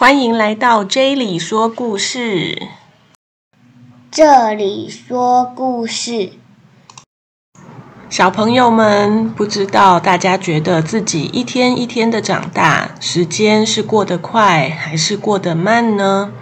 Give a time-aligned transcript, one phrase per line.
[0.00, 2.68] 欢迎来到 J 里说故事。
[4.10, 6.32] 这里说故事，
[8.08, 16.32] 小朋友们，不知道大家觉得自己一天一天的长大，时间是过得快还是过得慢呢？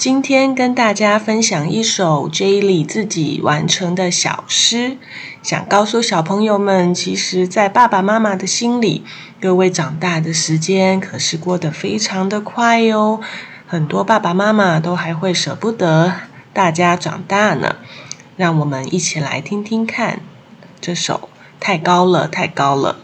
[0.00, 4.96] 今天跟大家分享一首 J 里自己完成的小诗，
[5.42, 9.04] 想告诉小朋友们，其实，在爸爸妈妈的心里，
[9.38, 13.20] 各位长大的时间可是过得非常的快哟。
[13.66, 16.14] 很多爸爸妈妈都还会舍不得
[16.54, 17.76] 大家长大呢。
[18.38, 20.20] 让我们一起来听听看
[20.80, 21.28] 这首
[21.62, 22.96] 《太高了，太高了》。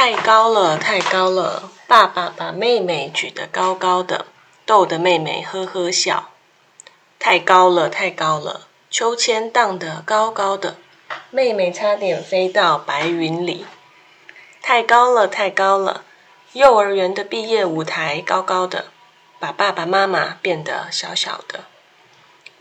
[0.00, 1.72] 太高了，太高了！
[1.88, 4.26] 爸爸把妹妹举得高高的，
[4.64, 6.30] 逗得妹妹呵呵笑。
[7.18, 8.68] 太高了，太高了！
[8.88, 10.76] 秋千荡得高高的，
[11.30, 13.66] 妹妹差点飞到白云里。
[14.62, 16.04] 太高了，太高了！
[16.52, 18.84] 幼儿园的毕业舞台高高的，
[19.40, 21.64] 把爸爸妈妈变得小小的。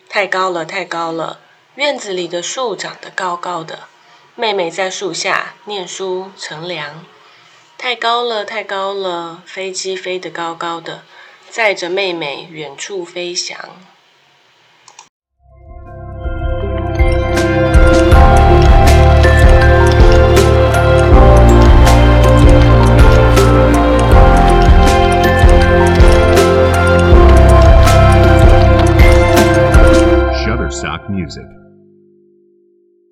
[0.09, 1.39] 太高了，太高了！
[1.75, 3.81] 院子里的树长得高高的，
[4.33, 7.05] 妹妹在树下念书乘凉。
[7.79, 9.43] 太高了，太高了！
[9.45, 11.03] 飞机飞得高高的，
[11.49, 13.57] 载着妹妹远处飞翔。
[30.43, 31.66] Shutterstock Music.